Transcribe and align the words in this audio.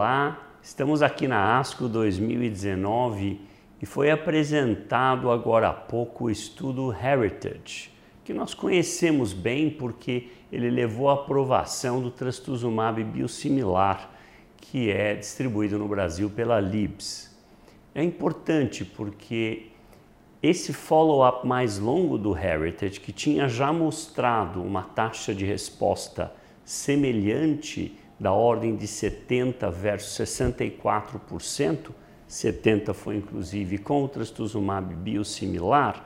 Olá, 0.00 0.54
estamos 0.62 1.02
aqui 1.02 1.26
na 1.26 1.58
ASCO 1.58 1.88
2019 1.88 3.40
e 3.82 3.84
foi 3.84 4.12
apresentado 4.12 5.28
agora 5.28 5.70
há 5.70 5.72
pouco 5.72 6.26
o 6.26 6.30
estudo 6.30 6.94
Heritage, 6.94 7.90
que 8.24 8.32
nós 8.32 8.54
conhecemos 8.54 9.32
bem 9.32 9.68
porque 9.68 10.28
ele 10.52 10.70
levou 10.70 11.10
à 11.10 11.14
aprovação 11.14 12.00
do 12.00 12.12
trastuzumab 12.12 13.02
biosimilar, 13.02 14.08
que 14.58 14.88
é 14.88 15.16
distribuído 15.16 15.80
no 15.80 15.88
Brasil 15.88 16.30
pela 16.30 16.60
Libs. 16.60 17.36
É 17.92 18.00
importante 18.00 18.84
porque 18.84 19.66
esse 20.40 20.72
follow-up 20.72 21.44
mais 21.44 21.80
longo 21.80 22.16
do 22.16 22.38
Heritage, 22.38 23.00
que 23.00 23.10
tinha 23.10 23.48
já 23.48 23.72
mostrado 23.72 24.62
uma 24.62 24.84
taxa 24.84 25.34
de 25.34 25.44
resposta 25.44 26.32
semelhante 26.64 27.98
da 28.18 28.32
ordem 28.32 28.74
de 28.74 28.86
70 28.86 29.70
versus 29.70 30.26
64%, 30.26 31.90
70 32.26 32.92
foi 32.92 33.16
inclusive 33.16 33.78
com 33.78 34.02
o 34.02 34.08
trastuzumab 34.08 34.94
biosimilar, 34.94 36.04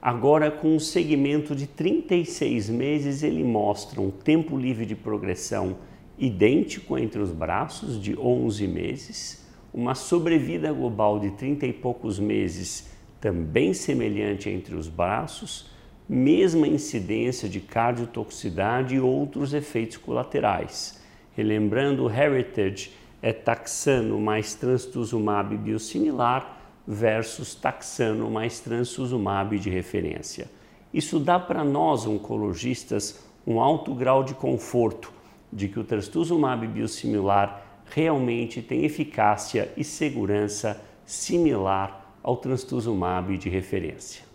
agora 0.00 0.50
com 0.50 0.74
um 0.74 0.80
segmento 0.80 1.54
de 1.54 1.66
36 1.66 2.70
meses 2.70 3.22
ele 3.22 3.44
mostra 3.44 4.00
um 4.00 4.10
tempo 4.10 4.56
livre 4.56 4.86
de 4.86 4.94
progressão 4.94 5.76
idêntico 6.18 6.98
entre 6.98 7.20
os 7.20 7.30
braços 7.30 8.00
de 8.00 8.18
11 8.18 8.66
meses, 8.66 9.46
uma 9.72 9.94
sobrevida 9.94 10.72
global 10.72 11.20
de 11.20 11.30
30 11.32 11.66
e 11.66 11.72
poucos 11.72 12.18
meses 12.18 12.88
também 13.20 13.74
semelhante 13.74 14.48
entre 14.48 14.74
os 14.74 14.88
braços, 14.88 15.70
mesma 16.08 16.66
incidência 16.66 17.48
de 17.48 17.60
cardiotoxicidade 17.60 18.94
e 18.94 19.00
outros 19.00 19.52
efeitos 19.52 19.98
colaterais 19.98 21.00
Relembrando, 21.36 22.04
o 22.04 22.10
Heritage 22.10 22.92
é 23.22 23.32
taxano 23.32 24.20
mais 24.20 24.54
trastuzumab 24.54 25.56
biosimilar 25.56 26.58
versus 26.86 27.54
taxano 27.54 28.30
mais 28.30 28.60
trastuzumab 28.60 29.58
de 29.58 29.70
referência. 29.70 30.50
Isso 30.92 31.20
dá 31.20 31.38
para 31.38 31.62
nós, 31.62 32.06
oncologistas, 32.06 33.24
um 33.46 33.60
alto 33.60 33.94
grau 33.94 34.24
de 34.24 34.34
conforto 34.34 35.12
de 35.52 35.68
que 35.68 35.78
o 35.78 35.84
trastuzumab 35.84 36.66
biosimilar 36.66 37.82
realmente 37.86 38.62
tem 38.62 38.84
eficácia 38.84 39.72
e 39.76 39.84
segurança 39.84 40.80
similar 41.04 42.14
ao 42.22 42.36
trastuzumab 42.36 43.36
de 43.36 43.48
referência. 43.48 44.29